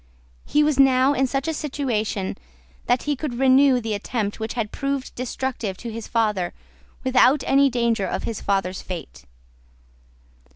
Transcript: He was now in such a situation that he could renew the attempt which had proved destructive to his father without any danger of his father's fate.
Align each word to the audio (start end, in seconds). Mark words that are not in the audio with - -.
He 0.47 0.63
was 0.63 0.79
now 0.79 1.13
in 1.13 1.27
such 1.27 1.47
a 1.47 1.53
situation 1.53 2.35
that 2.87 3.03
he 3.03 3.15
could 3.15 3.35
renew 3.37 3.79
the 3.79 3.93
attempt 3.93 4.39
which 4.39 4.55
had 4.55 4.71
proved 4.71 5.13
destructive 5.13 5.77
to 5.77 5.91
his 5.91 6.07
father 6.07 6.55
without 7.03 7.43
any 7.45 7.69
danger 7.69 8.07
of 8.07 8.23
his 8.23 8.41
father's 8.41 8.81
fate. 8.81 9.25